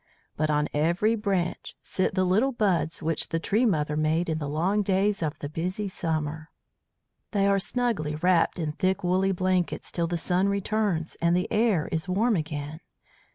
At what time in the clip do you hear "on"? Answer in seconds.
0.49-0.67